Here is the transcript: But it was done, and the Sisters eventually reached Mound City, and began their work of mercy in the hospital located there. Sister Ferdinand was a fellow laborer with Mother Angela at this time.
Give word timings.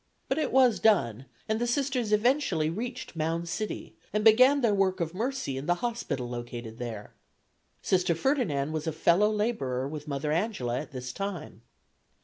But 0.29 0.39
it 0.39 0.51
was 0.51 0.79
done, 0.79 1.27
and 1.47 1.61
the 1.61 1.67
Sisters 1.67 2.11
eventually 2.11 2.71
reached 2.71 3.15
Mound 3.15 3.47
City, 3.47 3.93
and 4.11 4.23
began 4.23 4.61
their 4.61 4.73
work 4.73 4.99
of 4.99 5.13
mercy 5.13 5.57
in 5.57 5.67
the 5.67 5.75
hospital 5.85 6.27
located 6.27 6.79
there. 6.79 7.13
Sister 7.83 8.15
Ferdinand 8.15 8.71
was 8.71 8.87
a 8.87 8.93
fellow 8.93 9.29
laborer 9.29 9.87
with 9.87 10.07
Mother 10.07 10.31
Angela 10.31 10.79
at 10.79 10.89
this 10.89 11.13
time. 11.13 11.61